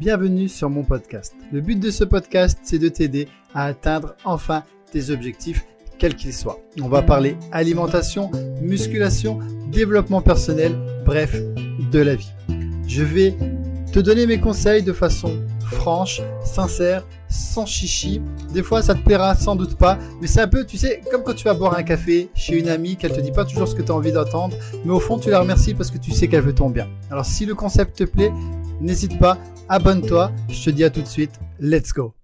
bienvenue 0.00 0.48
sur 0.48 0.70
mon 0.70 0.82
podcast. 0.82 1.34
Le 1.52 1.60
but 1.60 1.78
de 1.78 1.90
ce 1.90 2.02
podcast, 2.02 2.58
c'est 2.62 2.78
de 2.78 2.88
t'aider 2.88 3.28
à 3.54 3.64
atteindre 3.66 4.16
enfin 4.24 4.64
tes 4.90 5.10
objectifs, 5.10 5.64
quels 5.98 6.16
qu'ils 6.16 6.32
soient. 6.32 6.58
On 6.80 6.88
va 6.88 7.02
parler 7.02 7.36
alimentation, 7.52 8.30
musculation, 8.60 9.38
développement 9.70 10.20
personnel, 10.20 10.76
bref, 11.04 11.36
de 11.92 11.98
la 12.00 12.16
vie. 12.16 12.32
Je 12.88 13.04
vais 13.04 13.36
te 13.92 14.00
donner 14.00 14.26
mes 14.26 14.40
conseils 14.40 14.82
de 14.82 14.92
façon 14.92 15.32
franche, 15.64 16.20
sincère, 16.44 17.06
sans 17.28 17.66
chichi. 17.66 18.20
Des 18.52 18.62
fois, 18.62 18.82
ça 18.82 18.94
te 18.94 19.02
plaira 19.02 19.34
sans 19.34 19.56
doute 19.56 19.76
pas, 19.76 19.98
mais 20.20 20.26
c'est 20.26 20.40
un 20.40 20.48
peu, 20.48 20.64
tu 20.64 20.76
sais, 20.76 21.00
comme 21.10 21.22
quand 21.22 21.34
tu 21.34 21.44
vas 21.44 21.54
boire 21.54 21.76
un 21.76 21.82
café 21.82 22.28
chez 22.34 22.58
une 22.58 22.68
amie, 22.68 22.96
qu'elle 22.96 23.12
te 23.12 23.20
dit 23.20 23.32
pas 23.32 23.44
toujours 23.44 23.68
ce 23.68 23.74
que 23.74 23.82
tu 23.82 23.92
as 23.92 23.94
envie 23.94 24.12
d'entendre, 24.12 24.56
mais 24.84 24.92
au 24.92 25.00
fond, 25.00 25.18
tu 25.18 25.30
la 25.30 25.40
remercies 25.40 25.74
parce 25.74 25.90
que 25.90 25.98
tu 25.98 26.10
sais 26.10 26.28
qu'elle 26.28 26.42
veut 26.42 26.54
ton 26.54 26.70
bien. 26.70 26.88
Alors, 27.10 27.24
si 27.24 27.46
le 27.46 27.54
concept 27.54 27.98
te 27.98 28.04
plaît, 28.04 28.32
n'hésite 28.80 29.18
pas, 29.18 29.38
abonne-toi. 29.68 30.32
Je 30.48 30.64
te 30.64 30.70
dis 30.70 30.84
à 30.84 30.90
tout 30.90 31.02
de 31.02 31.06
suite, 31.06 31.32
let's 31.60 31.92
go. 31.92 32.14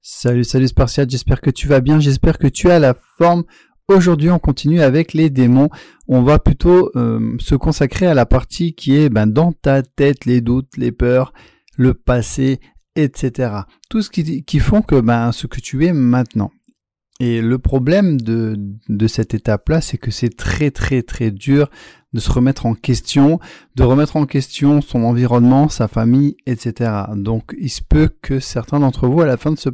Salut, 0.00 0.44
salut 0.44 0.68
Spartiate, 0.68 1.10
j'espère 1.10 1.40
que 1.40 1.50
tu 1.50 1.68
vas 1.68 1.80
bien, 1.80 2.00
j'espère 2.00 2.38
que 2.38 2.48
tu 2.48 2.70
as 2.70 2.78
la 2.78 2.94
forme. 3.18 3.44
Aujourd'hui, 3.88 4.30
on 4.30 4.38
continue 4.38 4.80
avec 4.80 5.12
les 5.12 5.30
démons. 5.30 5.68
On 6.08 6.22
va 6.22 6.38
plutôt 6.38 6.90
euh, 6.96 7.36
se 7.38 7.54
consacrer 7.54 8.06
à 8.06 8.14
la 8.14 8.26
partie 8.26 8.74
qui 8.74 8.96
est 8.96 9.08
ben, 9.08 9.26
dans 9.26 9.52
ta 9.52 9.82
tête, 9.82 10.24
les 10.24 10.40
doutes, 10.40 10.76
les 10.76 10.92
peurs, 10.92 11.32
le 11.76 11.94
passé, 11.94 12.60
etc. 12.96 13.54
Tout 13.90 14.02
ce 14.02 14.10
qui, 14.10 14.44
qui 14.44 14.58
font 14.60 14.82
que 14.82 15.00
ben, 15.00 15.32
ce 15.32 15.46
que 15.46 15.60
tu 15.60 15.84
es 15.84 15.92
maintenant. 15.92 16.50
Et 17.20 17.40
le 17.40 17.58
problème 17.58 18.20
de, 18.20 18.56
de 18.88 19.06
cette 19.06 19.34
étape-là, 19.34 19.80
c'est 19.80 19.98
que 19.98 20.10
c'est 20.10 20.36
très 20.36 20.70
très 20.70 21.02
très 21.02 21.30
dur 21.30 21.70
de 22.12 22.20
se 22.20 22.30
remettre 22.30 22.66
en 22.66 22.74
question, 22.74 23.40
de 23.76 23.82
remettre 23.82 24.16
en 24.16 24.26
question 24.26 24.80
son 24.80 25.04
environnement, 25.04 25.68
sa 25.68 25.88
famille, 25.88 26.36
etc. 26.46 26.90
Donc 27.14 27.54
il 27.58 27.70
se 27.70 27.82
peut 27.82 28.10
que 28.22 28.40
certains 28.40 28.80
d'entre 28.80 29.06
vous 29.08 29.20
à 29.20 29.26
la 29.26 29.36
fin 29.36 29.52
de 29.52 29.58
ce, 29.58 29.68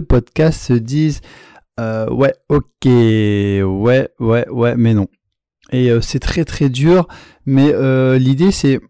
podcast 0.00 0.60
se 0.60 0.72
disent 0.72 1.20
euh, 1.78 2.08
ouais 2.10 2.34
ok 2.48 2.86
ouais 2.86 4.08
ouais 4.18 4.48
ouais 4.48 4.76
mais 4.76 4.94
non. 4.94 5.08
Et 5.72 5.90
euh, 5.90 6.00
c'est 6.00 6.20
très 6.20 6.44
très 6.44 6.68
dur, 6.68 7.08
mais 7.44 7.72
euh, 7.74 8.18
l'idée 8.18 8.52
c'est 8.52 8.80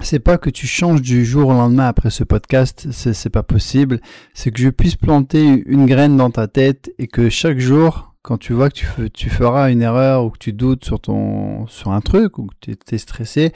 c'est 0.00 0.18
pas 0.18 0.38
que 0.38 0.50
tu 0.50 0.66
changes 0.66 1.02
du 1.02 1.24
jour 1.24 1.48
au 1.48 1.52
lendemain 1.52 1.86
après 1.86 2.10
ce 2.10 2.24
podcast, 2.24 2.88
c'est 2.90 3.30
pas 3.30 3.44
possible. 3.44 4.00
C'est 4.34 4.50
que 4.50 4.60
je 4.60 4.68
puisse 4.68 4.96
planter 4.96 5.62
une 5.66 5.86
graine 5.86 6.16
dans 6.16 6.30
ta 6.30 6.48
tête 6.48 6.92
et 6.98 7.06
que 7.06 7.30
chaque 7.30 7.60
jour, 7.60 8.13
quand 8.24 8.38
tu 8.38 8.54
vois 8.54 8.70
que 8.70 9.06
tu, 9.08 9.28
feras 9.28 9.70
une 9.70 9.82
erreur 9.82 10.24
ou 10.24 10.30
que 10.30 10.38
tu 10.38 10.54
doutes 10.54 10.86
sur 10.86 10.98
ton 10.98 11.66
sur 11.66 11.92
un 11.92 12.00
truc 12.00 12.38
ou 12.38 12.46
que 12.46 12.72
tu 12.72 12.94
es 12.94 12.98
stressé, 12.98 13.52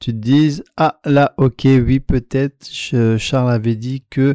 tu 0.00 0.12
te 0.12 0.18
dises 0.18 0.64
ah 0.76 1.00
là 1.06 1.32
ok 1.38 1.62
oui 1.64 1.98
peut-être 1.98 2.68
Charles 3.18 3.50
avait 3.50 3.74
dit 3.74 4.04
que 4.10 4.34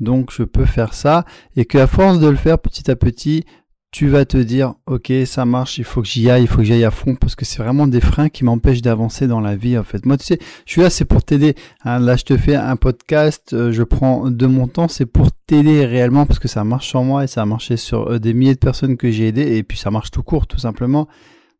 donc 0.00 0.32
je 0.32 0.44
peux 0.44 0.64
faire 0.64 0.94
ça 0.94 1.26
et 1.56 1.66
qu'à 1.66 1.86
force 1.86 2.20
de 2.20 2.26
le 2.26 2.36
faire 2.36 2.58
petit 2.58 2.90
à 2.90 2.96
petit 2.96 3.44
tu 3.90 4.08
vas 4.08 4.26
te 4.26 4.36
dire 4.36 4.74
ok 4.86 5.12
ça 5.24 5.46
marche 5.46 5.78
il 5.78 5.84
faut 5.84 6.02
que 6.02 6.08
j'y 6.08 6.28
aille 6.28 6.42
il 6.42 6.48
faut 6.48 6.58
que 6.58 6.64
j'aille 6.64 6.84
à 6.84 6.90
fond 6.90 7.14
parce 7.14 7.34
que 7.34 7.46
c'est 7.46 7.62
vraiment 7.62 7.86
des 7.86 8.02
freins 8.02 8.28
qui 8.28 8.44
m'empêchent 8.44 8.82
d'avancer 8.82 9.26
dans 9.26 9.40
la 9.40 9.56
vie 9.56 9.78
en 9.78 9.82
fait. 9.82 10.04
Moi 10.04 10.18
tu 10.18 10.26
sais 10.26 10.38
je 10.66 10.72
suis 10.72 10.82
là 10.82 10.90
c'est 10.90 11.06
pour 11.06 11.22
t'aider. 11.22 11.54
Hein. 11.84 11.98
là 11.98 12.16
je 12.16 12.24
te 12.24 12.36
fais 12.36 12.54
un 12.54 12.76
podcast 12.76 13.54
euh, 13.54 13.72
je 13.72 13.82
prends 13.82 14.30
de 14.30 14.46
mon 14.46 14.68
temps 14.68 14.88
c'est 14.88 15.06
pour 15.06 15.32
t'aider 15.46 15.86
réellement 15.86 16.26
parce 16.26 16.38
que 16.38 16.48
ça 16.48 16.64
marche 16.64 16.88
sur 16.88 17.02
moi 17.02 17.24
et 17.24 17.26
ça 17.26 17.42
a 17.42 17.46
marché 17.46 17.76
sur 17.76 18.12
euh, 18.12 18.18
des 18.18 18.34
milliers 18.34 18.54
de 18.54 18.58
personnes 18.58 18.96
que 18.98 19.10
j'ai 19.10 19.28
aidées 19.28 19.56
et 19.56 19.62
puis 19.62 19.78
ça 19.78 19.90
marche 19.90 20.10
tout 20.10 20.22
court 20.22 20.46
tout 20.46 20.58
simplement. 20.58 21.08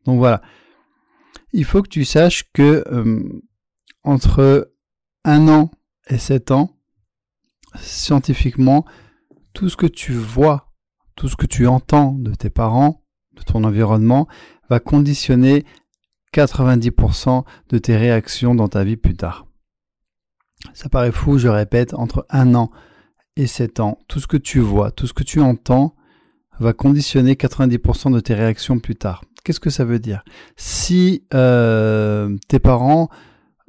Donc 0.05 0.19
voilà. 0.19 0.41
Il 1.51 1.65
faut 1.65 1.81
que 1.81 1.89
tu 1.89 2.05
saches 2.05 2.43
que 2.53 2.83
euh, 2.91 3.23
entre 4.03 4.71
un 5.25 5.47
an 5.47 5.71
et 6.07 6.19
sept 6.19 6.51
ans 6.51 6.75
scientifiquement 7.75 8.85
tout 9.53 9.67
ce 9.69 9.75
que 9.75 9.87
tu 9.87 10.13
vois 10.13 10.68
tout 11.19 11.27
ce 11.27 11.35
que 11.35 11.45
tu 11.45 11.67
entends 11.67 12.13
de 12.13 12.33
tes 12.33 12.49
parents, 12.49 13.03
de 13.35 13.43
ton 13.43 13.65
environnement, 13.65 14.29
va 14.69 14.79
conditionner 14.79 15.65
90% 16.33 17.43
de 17.67 17.77
tes 17.77 17.97
réactions 17.97 18.55
dans 18.55 18.69
ta 18.69 18.85
vie 18.85 18.95
plus 18.95 19.15
tard. 19.15 19.45
Ça 20.73 20.87
paraît 20.87 21.11
fou, 21.11 21.37
je 21.37 21.49
répète, 21.49 21.93
entre 21.93 22.25
un 22.29 22.55
an 22.55 22.71
et 23.35 23.47
7 23.47 23.81
ans, 23.81 23.97
tout 24.07 24.21
ce 24.21 24.27
que 24.27 24.37
tu 24.37 24.59
vois, 24.59 24.91
tout 24.91 25.07
ce 25.07 25.13
que 25.13 25.23
tu 25.23 25.41
entends 25.41 25.93
va 26.57 26.71
conditionner 26.71 27.33
90% 27.33 28.13
de 28.13 28.21
tes 28.21 28.33
réactions 28.33 28.79
plus 28.79 28.95
tard. 28.95 29.25
Qu'est-ce 29.43 29.59
que 29.59 29.69
ça 29.69 29.83
veut 29.83 29.99
dire? 29.99 30.23
Si 30.55 31.25
euh, 31.33 32.37
tes 32.47 32.59
parents 32.59 33.09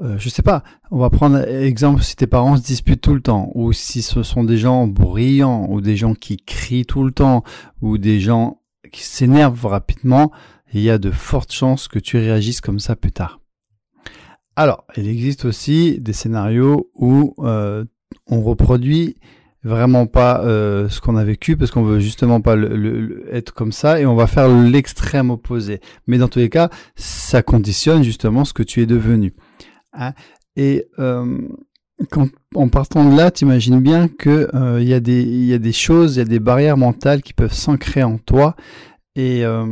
euh, 0.03 0.17
je 0.19 0.29
sais 0.29 0.43
pas, 0.43 0.63
on 0.91 0.99
va 0.99 1.11
prendre 1.11 1.39
exemple 1.39 2.03
si 2.03 2.17
tes 2.17 2.27
parents 2.27 2.57
se 2.57 2.63
disputent 2.63 3.03
tout 3.03 3.15
le 3.15 3.21
temps, 3.21 3.51
ou 3.55 3.73
si 3.73 4.03
ce 4.03 4.23
sont 4.23 4.45
des 4.45 4.57
gens 4.57 4.87
bruyants, 4.87 5.67
ou 5.69 5.81
des 5.81 5.97
gens 5.97 6.15
qui 6.15 6.39
crient 6.39 6.87
tout 6.87 7.05
le 7.05 7.13
temps, 7.13 7.45
ou 7.83 7.99
des 7.99 8.21
gens 8.21 8.61
qui 8.93 9.03
s'énervent 9.03 9.67
rapidement, 9.67 10.33
il 10.73 10.81
y 10.81 10.91
a 10.91 10.99
de 10.99 11.11
fortes 11.11 11.53
chances 11.53 11.89
que 11.89 11.99
tu 11.99 12.17
réagisses 12.17 12.61
comme 12.61 12.81
ça 12.81 12.97
plus 12.97 13.13
tard. 13.13 13.41
Alors, 14.57 14.85
il 14.97 15.09
existe 15.09 15.45
aussi 15.45 15.99
des 16.01 16.13
scénarios 16.13 16.91
où 16.95 17.35
euh, 17.41 17.85
on 18.27 18.43
reproduit 18.43 19.17
vraiment 19.63 20.07
pas 20.07 20.43
euh, 20.43 20.89
ce 20.89 21.01
qu'on 21.01 21.17
a 21.17 21.25
vécu 21.25 21.57
parce 21.57 21.71
qu'on 21.71 21.83
veut 21.83 22.01
justement 22.01 22.41
pas 22.41 22.57
être 23.31 23.53
comme 23.53 23.73
ça 23.73 24.01
et 24.01 24.07
on 24.07 24.15
va 24.15 24.27
faire 24.27 24.49
l'extrême 24.49 25.31
opposé. 25.31 25.81
Mais 26.07 26.19
dans 26.19 26.29
tous 26.29 26.39
les 26.39 26.49
cas, 26.49 26.71
ça 26.97 27.43
conditionne 27.43 28.03
justement 28.03 28.45
ce 28.45 28.53
que 28.53 28.63
tu 28.63 28.81
es 28.81 28.87
devenu. 28.87 29.35
Hein. 29.93 30.13
Et 30.57 30.87
euh, 30.99 31.39
en 32.55 32.69
partant 32.69 33.09
de 33.09 33.17
là, 33.17 33.31
tu 33.31 33.45
imagines 33.45 33.81
bien 33.81 34.09
qu'il 34.09 34.49
euh, 34.55 34.83
y, 34.83 34.95
a 34.95 35.01
des, 35.01 35.73
choses, 35.73 36.17
il 36.17 36.19
y 36.19 36.23
a 36.23 36.25
des 36.25 36.41
barrières 36.41 36.77
mentales 36.77 37.23
qui 37.23 37.33
peuvent 37.33 37.53
s'ancrer 37.53 38.03
en 38.03 38.19
toi 38.19 38.57
et, 39.17 39.45
euh, 39.45 39.67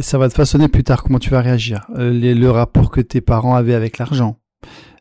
ça 0.00 0.16
va 0.16 0.30
te 0.30 0.34
façonner 0.34 0.68
plus 0.68 0.84
tard 0.84 1.02
comment 1.02 1.18
tu 1.18 1.28
vas 1.28 1.42
réagir? 1.42 1.86
le 1.94 2.48
rapport 2.48 2.90
que 2.90 3.02
tes 3.02 3.20
parents 3.20 3.54
avaient 3.54 3.74
avec 3.74 3.98
l'argent, 3.98 4.38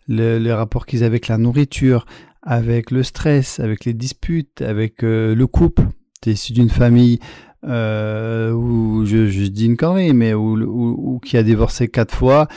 le, 0.10 0.38
le, 0.38 0.54
rapport 0.54 0.86
qu'ils 0.86 1.00
avaient 1.00 1.14
avec 1.14 1.30
la 1.30 1.38
nourriture, 1.38 2.06
avec 2.42 2.92
le 2.92 3.02
stress, 3.02 3.62
avec 3.62 3.86
les 3.86 3.94
disputes, 3.94 4.62
avec 4.62 5.02
le 5.02 5.46
couple. 5.46 5.84
Tu 6.22 6.32
es 6.32 6.34
issu 6.34 6.52
d'une 6.52 6.70
famille 6.70 7.20
euh, 7.64 8.52
où 8.52 9.06
je, 9.06 9.48
dis 9.48 9.66
une 9.66 9.78
connerie, 9.78 10.14
mais 10.14 10.34
où, 10.34 11.20
qui 11.24 11.38
a 11.38 11.44
divorcé 11.44 11.88
quatre 11.88 12.16
fois, 12.16 12.48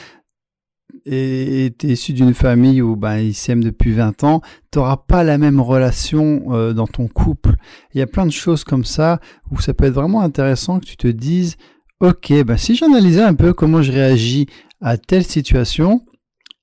et 1.07 1.75
tu 1.79 1.87
es 1.87 1.93
issu 1.93 2.13
d'une 2.13 2.35
famille 2.35 2.81
où 2.81 2.97
ben, 2.97 3.19
ils 3.19 3.35
s'aiment 3.35 3.63
depuis 3.63 3.93
20 3.93 4.25
ans, 4.25 4.41
tu 4.71 4.79
n'auras 4.79 4.97
pas 4.97 5.25
la 5.25 5.39
même 5.39 5.61
relation 5.61 6.45
euh, 6.55 6.73
dans 6.73 6.87
ton 6.87 7.09
couple. 7.09 7.55
Il 7.93 7.99
y 7.99 8.03
a 8.03 8.07
plein 8.07 8.27
de 8.27 8.33
choses 8.33 8.65
comme 8.65 8.85
ça 8.85 9.21
où 9.51 9.61
ça 9.61 9.75
peut 9.75 9.85
être 9.85 9.95
vraiment 9.95 10.23
intéressant 10.23 10.81
que 10.81 10.87
tu 10.87 10.97
te 10.97 11.09
dises, 11.09 11.57
ok, 12.01 12.45
ben, 12.45 12.57
si 12.57 12.75
j'analysais 12.75 13.23
un 13.23 13.35
peu 13.35 13.53
comment 13.53 13.83
je 13.83 13.93
réagis 13.93 14.47
à 14.81 14.97
telle 14.97 15.25
situation, 15.25 16.05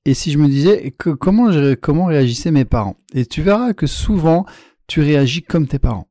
et 0.05 0.13
si 0.13 0.31
je 0.31 0.39
me 0.39 0.47
disais 0.47 0.95
comment, 0.97 1.51
comment 1.79 2.05
réagissaient 2.05 2.51
mes 2.51 2.65
parents. 2.65 2.97
Et 3.13 3.25
tu 3.25 3.43
verras 3.43 3.73
que 3.73 3.85
souvent, 3.85 4.45
tu 4.87 5.01
réagis 5.01 5.43
comme 5.43 5.67
tes 5.67 5.77
parents 5.77 6.10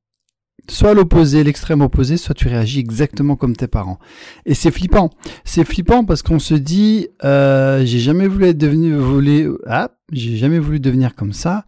soit 0.70 0.94
l'opposé, 0.94 1.42
l'extrême 1.44 1.80
opposé, 1.80 2.16
soit 2.16 2.34
tu 2.34 2.48
réagis 2.48 2.78
exactement 2.78 3.36
comme 3.36 3.56
tes 3.56 3.66
parents. 3.66 3.98
Et 4.46 4.54
c'est 4.54 4.70
flippant. 4.70 5.10
C'est 5.44 5.64
flippant 5.64 6.04
parce 6.04 6.22
qu'on 6.22 6.38
se 6.38 6.54
dit, 6.54 7.08
euh, 7.24 7.84
j'ai 7.84 7.98
jamais 7.98 8.26
voulu 8.26 8.46
être 8.46 8.64
voulu, 8.64 9.52
ah, 9.66 9.90
j'ai 10.12 10.36
jamais 10.36 10.58
voulu 10.58 10.80
devenir 10.80 11.14
comme 11.14 11.32
ça, 11.32 11.66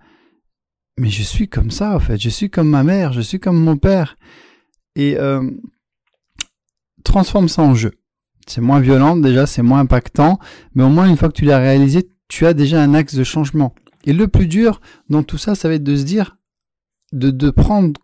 mais 0.98 1.10
je 1.10 1.22
suis 1.22 1.48
comme 1.48 1.70
ça 1.70 1.96
en 1.96 2.00
fait. 2.00 2.18
Je 2.18 2.28
suis 2.28 2.48
comme 2.48 2.68
ma 2.68 2.84
mère, 2.84 3.12
je 3.12 3.20
suis 3.20 3.40
comme 3.40 3.58
mon 3.58 3.76
père. 3.76 4.16
Et 4.94 5.16
euh, 5.18 5.50
transforme 7.04 7.48
ça 7.48 7.62
en 7.62 7.74
jeu. 7.74 7.92
C'est 8.46 8.60
moins 8.60 8.80
violent 8.80 9.16
déjà, 9.16 9.46
c'est 9.46 9.62
moins 9.62 9.80
impactant, 9.80 10.38
mais 10.74 10.82
au 10.82 10.88
moins 10.88 11.08
une 11.08 11.16
fois 11.16 11.28
que 11.28 11.34
tu 11.34 11.44
l'as 11.44 11.58
réalisé, 11.58 12.08
tu 12.28 12.46
as 12.46 12.54
déjà 12.54 12.82
un 12.82 12.94
axe 12.94 13.14
de 13.14 13.24
changement. 13.24 13.74
Et 14.04 14.12
le 14.12 14.28
plus 14.28 14.46
dur 14.46 14.80
dans 15.08 15.22
tout 15.22 15.38
ça, 15.38 15.54
ça 15.54 15.68
va 15.68 15.74
être 15.74 15.84
de 15.84 15.96
se 15.96 16.02
dire, 16.02 16.38
de, 17.12 17.30
de 17.30 17.50
prendre 17.50 18.00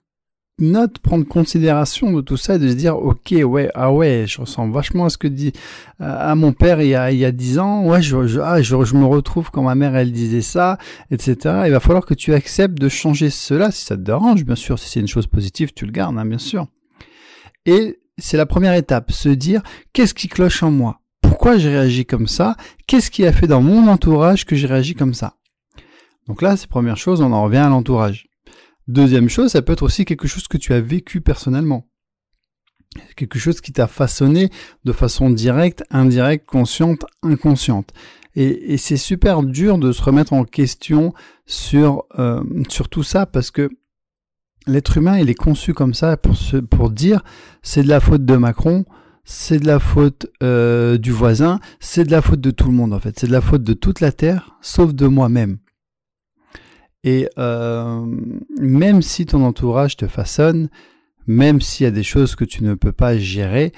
note, 0.58 0.98
prendre 0.98 1.26
considération 1.26 2.12
de 2.12 2.20
tout 2.20 2.36
ça 2.36 2.56
et 2.56 2.58
de 2.58 2.68
se 2.68 2.74
dire, 2.74 2.96
ok, 2.96 3.34
ouais, 3.44 3.70
ah 3.74 3.92
ouais, 3.92 4.24
je 4.26 4.40
ressens 4.40 4.68
vachement 4.68 5.06
à 5.06 5.10
ce 5.10 5.18
que 5.18 5.28
dit 5.28 5.52
à 6.00 6.34
mon 6.34 6.52
père 6.52 6.80
il 6.80 6.88
y 6.88 6.94
a 6.94 7.10
il 7.10 7.18
y 7.18 7.24
a 7.24 7.32
dix 7.32 7.58
ans, 7.58 7.84
ouais, 7.84 8.02
je, 8.02 8.26
je, 8.26 8.40
ah, 8.40 8.62
je, 8.62 8.84
je, 8.84 8.94
me 8.94 9.04
retrouve 9.04 9.50
quand 9.50 9.62
ma 9.62 9.74
mère 9.74 9.96
elle 9.96 10.12
disait 10.12 10.42
ça, 10.42 10.78
etc. 11.10 11.36
Il 11.66 11.72
va 11.72 11.80
falloir 11.80 12.04
que 12.04 12.14
tu 12.14 12.34
acceptes 12.34 12.78
de 12.78 12.88
changer 12.88 13.30
cela 13.30 13.70
si 13.70 13.84
ça 13.84 13.96
te 13.96 14.02
dérange, 14.02 14.44
bien 14.44 14.54
sûr, 14.54 14.78
si 14.78 14.88
c'est 14.88 15.00
une 15.00 15.08
chose 15.08 15.26
positive, 15.26 15.72
tu 15.74 15.86
le 15.86 15.92
gardes, 15.92 16.18
hein, 16.18 16.24
bien 16.24 16.38
sûr. 16.38 16.66
Et 17.66 17.98
c'est 18.18 18.36
la 18.36 18.46
première 18.46 18.74
étape, 18.74 19.12
se 19.12 19.28
dire, 19.28 19.62
qu'est-ce 19.92 20.14
qui 20.14 20.28
cloche 20.28 20.62
en 20.62 20.70
moi? 20.70 21.00
Pourquoi 21.20 21.58
j'ai 21.58 21.68
réagi 21.68 22.06
comme 22.06 22.26
ça? 22.26 22.56
Qu'est-ce 22.86 23.10
qui 23.10 23.26
a 23.26 23.32
fait 23.32 23.46
dans 23.46 23.60
mon 23.60 23.88
entourage 23.88 24.44
que 24.44 24.56
j'ai 24.56 24.66
réagi 24.66 24.94
comme 24.94 25.14
ça? 25.14 25.34
Donc 26.26 26.42
là, 26.42 26.56
c'est 26.56 26.68
première 26.68 26.96
chose, 26.96 27.20
on 27.20 27.32
en 27.32 27.44
revient 27.44 27.58
à 27.58 27.68
l'entourage. 27.68 28.27
Deuxième 28.88 29.28
chose, 29.28 29.52
ça 29.52 29.60
peut 29.60 29.74
être 29.74 29.82
aussi 29.82 30.06
quelque 30.06 30.26
chose 30.26 30.48
que 30.48 30.56
tu 30.56 30.72
as 30.72 30.80
vécu 30.80 31.20
personnellement. 31.20 31.86
Quelque 33.16 33.38
chose 33.38 33.60
qui 33.60 33.70
t'a 33.70 33.86
façonné 33.86 34.48
de 34.84 34.92
façon 34.92 35.28
directe, 35.28 35.84
indirecte, 35.90 36.46
consciente, 36.46 37.04
inconsciente. 37.22 37.92
Et, 38.34 38.78
c'est 38.78 38.96
super 38.96 39.42
dur 39.42 39.76
de 39.76 39.92
se 39.92 40.02
remettre 40.02 40.32
en 40.32 40.44
question 40.44 41.12
sur, 41.44 42.04
euh, 42.18 42.42
sur 42.68 42.88
tout 42.88 43.02
ça 43.02 43.26
parce 43.26 43.50
que 43.50 43.68
l'être 44.66 44.96
humain, 44.96 45.18
il 45.18 45.28
est 45.28 45.34
conçu 45.34 45.74
comme 45.74 45.92
ça 45.92 46.16
pour, 46.16 46.36
pour 46.70 46.90
dire 46.90 47.22
c'est 47.62 47.82
de 47.82 47.88
la 47.88 48.00
faute 48.00 48.24
de 48.24 48.36
Macron, 48.36 48.86
c'est 49.24 49.58
de 49.58 49.66
la 49.66 49.80
faute 49.80 50.28
euh, 50.42 50.96
du 50.96 51.10
voisin, 51.10 51.60
c'est 51.78 52.04
de 52.04 52.10
la 52.10 52.22
faute 52.22 52.40
de 52.40 52.50
tout 52.50 52.68
le 52.68 52.74
monde 52.74 52.94
en 52.94 53.00
fait, 53.00 53.18
c'est 53.18 53.26
de 53.26 53.32
la 53.32 53.42
faute 53.42 53.64
de 53.64 53.74
toute 53.74 54.00
la 54.00 54.12
Terre, 54.12 54.56
sauf 54.62 54.94
de 54.94 55.06
moi-même. 55.06 55.58
Et 57.04 57.28
euh, 57.38 58.04
même 58.60 59.02
si 59.02 59.26
ton 59.26 59.44
entourage 59.44 59.96
te 59.96 60.06
façonne, 60.06 60.68
même 61.26 61.60
s'il 61.60 61.84
y 61.84 61.86
a 61.86 61.92
des 61.92 62.02
choses 62.02 62.34
que 62.34 62.44
tu 62.44 62.64
ne 62.64 62.74
peux 62.74 62.92
pas 62.92 63.18
gérer, 63.18 63.72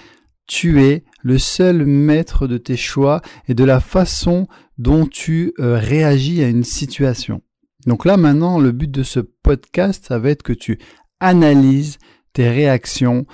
tu 0.47 0.83
es 0.83 1.05
le 1.23 1.39
seul 1.39 1.85
maître 1.85 2.47
de 2.47 2.59
tes 2.59 2.77
choix 2.77 3.21
et 3.47 3.55
de 3.55 3.65
la 3.65 3.81
façon 3.81 4.47
dont 4.79 5.07
tu 5.07 5.53
euh, 5.59 5.79
réagis 5.79 6.43
à 6.43 6.49
une 6.49 6.65
situation. 6.65 7.43
Donc 7.87 8.05
là 8.05 8.17
maintenant, 8.17 8.59
le 8.59 8.73
but 8.73 8.91
de 8.91 9.03
ce 9.03 9.21
podcast, 9.21 10.07
ça 10.09 10.19
va 10.19 10.31
être 10.31 10.43
que 10.43 10.53
tu 10.53 10.79
analyses 11.21 11.99
tes 12.33 12.49
réactions 12.49 13.27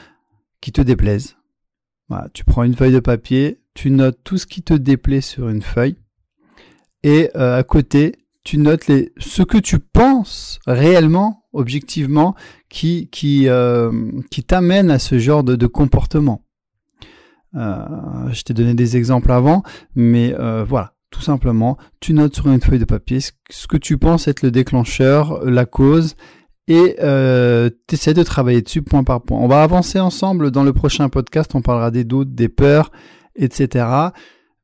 qui 0.61 0.73
te 0.73 0.81
déplaisent. 0.81 1.37
tu 2.35 2.45
prends 2.45 2.65
une 2.65 2.75
feuille 2.75 2.93
de 2.93 3.01
papier, 3.01 3.61
tu 3.75 3.91
notes 3.91 4.19
tout 4.25 4.39
ce 4.39 4.47
qui 4.47 4.63
te 4.63 4.75
déplaît 4.75 5.21
sur 5.21 5.49
une 5.49 5.63
feuille 5.63 5.97
et 7.07 7.31
euh, 7.37 7.57
à 7.57 7.63
côté, 7.63 8.17
tu 8.47 8.59
notes 8.59 8.87
les, 8.87 9.13
ce 9.19 9.43
que 9.43 9.59
tu 9.59 9.81
penses 9.81 10.61
réellement, 10.69 11.47
objectivement, 11.53 12.37
qui, 12.69 13.09
qui, 13.11 13.49
euh, 13.49 13.91
qui 14.31 14.45
t'amène 14.45 14.93
à 14.93 15.01
ce 15.01 15.19
genre 15.19 15.43
de, 15.43 15.67
comportement. 15.67 16.45
Euh, 17.57 17.85
je 18.31 18.43
t'ai 18.43 18.55
donné 18.55 18.75
des 18.75 18.97
exemples 18.97 19.33
avant, 19.33 19.65
mais 19.97 20.33
euh, 20.39 20.63
voilà, 20.63 20.95
tout 21.11 21.23
simplement, 21.23 21.77
tu 21.99 22.13
notes 22.13 22.37
sur 22.37 22.47
une 22.47 22.61
feuille 22.61 22.79
de 22.79 22.85
papier 22.85 23.19
ce 23.19 23.67
que 23.67 23.77
tu 23.77 23.99
penses 23.99 24.29
être 24.29 24.43
le 24.43 24.53
déclencheur, 24.53 25.45
la 25.45 25.67
cause, 25.67 26.15
et 26.69 26.95
tu 26.99 27.95
essaies 27.95 28.15
de 28.15 28.23
travailler 28.23 28.63
dessus 28.63 28.83
point 28.83 29.03
par 29.03 29.23
point. 29.23 29.41
On 29.41 29.49
va 29.49 29.65
avancer 29.65 29.99
ensemble 29.99 30.53
dans 30.53 30.63
le 30.63 30.73
prochain 30.73 31.09
podcast, 31.09 31.51
on 31.57 31.63
parlera 31.63 31.91
des 31.91 32.05
doutes, 32.05 32.33
des 32.33 32.49
peurs, 32.49 32.93
etc. 33.35 33.87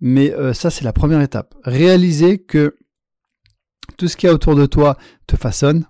Mais 0.00 0.32
ça, 0.52 0.70
c'est 0.70 0.84
la 0.84 0.92
première 0.92 1.20
étape. 1.20 1.54
Réaliser 1.64 2.38
que 2.38 2.76
tout 3.96 4.08
ce 4.08 4.16
qu'il 4.16 4.28
y 4.28 4.30
a 4.30 4.34
autour 4.34 4.54
de 4.54 4.66
toi 4.66 4.96
te 5.26 5.36
façonne, 5.36 5.86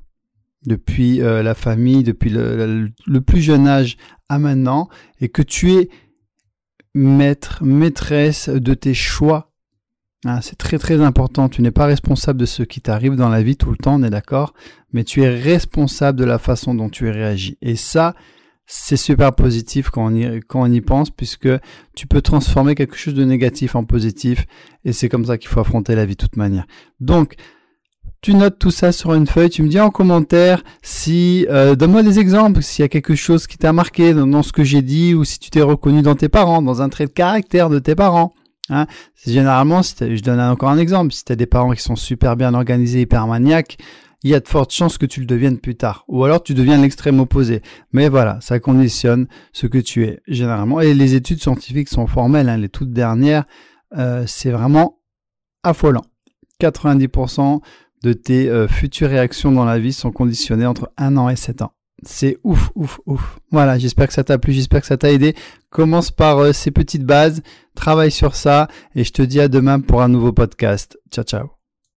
depuis 0.67 1.21
euh, 1.21 1.43
la 1.43 1.55
famille, 1.55 2.03
depuis 2.03 2.31
le, 2.31 2.91
plus 3.21 3.41
jeune 3.41 3.67
âge 3.67 3.97
à 4.29 4.39
maintenant, 4.39 4.89
et 5.21 5.29
que 5.29 5.43
tu 5.43 5.73
es 5.73 5.89
maître, 6.95 7.63
maîtresse 7.65 8.49
de 8.49 8.75
tes 8.75 8.95
choix. 8.95 9.51
Hein, 10.25 10.41
c'est 10.41 10.57
très 10.57 10.79
très 10.79 11.01
important. 11.01 11.49
Tu 11.49 11.63
n'es 11.63 11.73
pas 11.73 11.87
responsable 11.87 12.39
de 12.39 12.47
ce 12.47 12.63
qui 12.63 12.81
t'arrive 12.81 13.17
dans 13.17 13.29
la 13.29 13.43
vie 13.43 13.57
tout 13.57 13.71
le 13.71 13.77
temps, 13.77 13.97
on 13.97 14.03
est 14.05 14.11
d'accord, 14.11 14.55
mais 14.93 15.05
tu 15.05 15.23
es 15.23 15.29
responsable 15.29 16.19
de 16.19 16.25
la 16.25 16.39
façon 16.39 16.75
dont 16.75 16.89
tu 16.89 17.11
réagis. 17.11 17.59
Et 17.61 17.75
ça, 17.75 18.15
c'est 18.67 18.97
super 18.97 19.35
positif 19.35 19.91
quand 19.91 20.07
on, 20.07 20.15
y, 20.15 20.41
quand 20.41 20.63
on 20.63 20.71
y 20.71 20.81
pense, 20.81 21.11
puisque 21.11 21.49
tu 21.97 22.07
peux 22.07 22.23
transformer 22.23 22.77
quelque 22.77 22.97
chose 22.97 23.15
de 23.15 23.25
négatif 23.25 23.75
en 23.75 23.85
positif, 23.85 24.47
et 24.85 24.93
c'est 24.93 25.09
comme 25.09 25.25
ça 25.25 25.39
qu'il 25.39 25.49
faut 25.49 25.61
affronter 25.61 25.97
la 25.97 26.07
vie 26.07 26.15
de 26.15 26.23
toute 26.23 26.37
manière. 26.37 26.67
Donc, 27.01 27.35
tu 28.23 28.35
notes 28.35 28.59
tout 28.61 28.71
ça 28.71 28.93
sur 28.93 29.15
une 29.15 29.27
feuille, 29.27 29.51
tu 29.51 29.65
me 29.65 29.69
dis 29.69 29.81
en 29.81 29.91
commentaire 29.91 30.63
si, 30.81 31.45
euh, 31.51 31.75
donne-moi 31.75 32.05
des 32.05 32.21
exemples, 32.21 32.63
s'il 32.63 32.85
y 32.85 32.87
a 32.87 32.89
quelque 32.89 33.17
chose 33.17 33.49
qui 33.49 33.59
t'a 33.59 33.73
marqué 33.73 34.15
dans, 34.15 34.45
ce 34.45 34.53
que 34.53 34.63
j'ai 34.63 34.81
dit 34.81 35.13
ou 35.13 35.25
si 35.25 35.41
tu 35.41 35.51
t'es 35.51 35.61
reconnu 35.61 36.03
dans 36.03 36.15
tes 36.15 36.29
parents, 36.29 36.63
dans 36.63 36.83
un 36.83 36.89
trait 36.89 37.07
de 37.07 37.11
caractère 37.11 37.69
de 37.69 37.81
tes 37.81 37.97
parents. 37.97 38.33
Hein. 38.71 38.87
Généralement, 39.27 39.83
si 39.83 40.17
je 40.17 40.23
donne 40.23 40.41
encore 40.41 40.71
un 40.71 40.79
exemple, 40.79 41.13
si 41.13 41.25
tu 41.25 41.33
as 41.33 41.37
des 41.37 41.47
parents 41.47 41.73
qui 41.73 41.83
sont 41.83 41.97
super 41.97 42.37
bien 42.37 42.55
organisés, 42.55 43.01
hyper 43.01 43.27
maniaques, 43.27 43.77
il 44.23 44.31
y 44.31 44.37
a 44.37 44.41
de 44.41 44.47
fortes 44.47 44.73
chances 44.73 44.99
que 44.99 45.07
tu 45.07 45.19
le 45.19 45.27
deviennes 45.27 45.59
plus 45.59 45.75
tard. 45.75 46.05
Ou 46.07 46.23
alors 46.23 46.45
tu 46.45 46.55
deviens 46.55 46.81
l'extrême 46.81 47.19
opposé. 47.19 47.61
Mais 47.93 48.09
voilà, 48.09 48.39
ça 48.41 48.61
conditionne 48.61 49.27
ce 49.53 49.67
que 49.67 49.79
tu 49.79 50.05
es, 50.05 50.21
généralement. 50.29 50.81
Et 50.81 50.95
les 50.95 51.17
études 51.17 51.43
scientifiques 51.43 51.89
sont 51.89 52.07
formelles, 52.07 52.49
hein, 52.49 52.57
les 52.57 52.69
toutes 52.69 52.93
dernières, 52.93 53.47
euh, 53.99 54.23
c'est 54.29 54.53
vraiment 54.53 55.01
affolant. 55.65 56.05
90% 56.61 57.61
de 58.03 58.13
tes 58.13 58.49
euh, 58.49 58.69
futures 58.69 59.09
réactions 59.09 59.53
dans 59.53 59.65
la 59.65 59.79
vie 59.79 59.93
sont 59.93 60.13
conditionnées 60.13 60.67
entre 60.67 60.91
un 60.97 61.17
an 61.17 61.29
et 61.29 61.37
sept 61.37 61.63
ans. 61.63 61.73
C'est 62.05 62.39
ouf, 62.43 62.73
ouf, 62.75 63.01
ouf. 63.07 63.39
Voilà, 63.53 63.79
j'espère 63.79 64.09
que 64.09 64.13
ça 64.13 64.25
t'a 64.25 64.39
plu, 64.39 64.53
j'espère 64.53 64.81
que 64.81 64.87
ça 64.87 64.97
t'a 64.97 65.13
aidé. 65.13 65.35
Commence 65.71 66.11
par 66.11 66.39
euh, 66.39 66.53
ces 66.53 66.73
petites 66.73 67.05
bases, 67.05 67.43
travaille 67.75 68.11
sur 68.11 68.35
ça 68.35 68.69
et 68.95 69.05
je 69.05 69.13
te 69.13 69.23
dis 69.23 69.41
à 69.41 69.49
demain 69.49 69.81
pour 69.81 70.03
un 70.03 70.09
nouveau 70.09 70.33
podcast. 70.33 70.99
Ciao, 71.11 71.25
ciao. 71.25 71.62